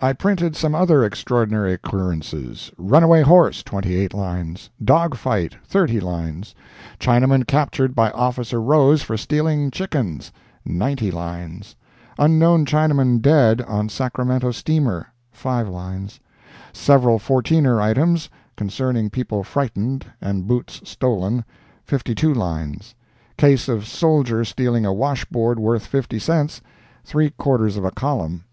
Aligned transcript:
"I 0.00 0.14
printed 0.14 0.56
some 0.56 0.74
other 0.74 1.04
extraordinary 1.04 1.74
occurrences—runaway 1.74 3.20
horse—28 3.20 4.14
lines; 4.14 4.70
dog 4.82 5.14
fight—30 5.16 6.00
lines; 6.00 6.54
Chinaman 6.98 7.46
captured 7.46 7.94
by 7.94 8.10
officer 8.12 8.58
Rose 8.58 9.02
for 9.02 9.18
stealing 9.18 9.70
chickens—90 9.70 11.12
lines; 11.12 11.76
unknown 12.18 12.64
Chinaman 12.64 13.20
dead 13.20 13.60
on 13.68 13.90
Sacramento 13.90 14.50
steamer—5 14.50 15.68
lines; 15.70 16.20
several 16.72 17.18
'Fourteener' 17.18 17.78
items, 17.78 18.30
concerning 18.56 19.10
people 19.10 19.44
frightened 19.44 20.06
and 20.22 20.46
boots 20.46 20.80
stolen—52 20.88 22.34
lines; 22.34 22.94
case 23.36 23.68
of 23.68 23.86
soldier 23.86 24.42
stealing 24.42 24.86
a 24.86 24.94
washboard 24.94 25.58
worth 25.58 25.84
fifty 25.84 26.18
cents—three 26.18 27.28
quarters 27.36 27.76
of 27.76 27.84
a 27.84 27.90
column. 27.90 28.44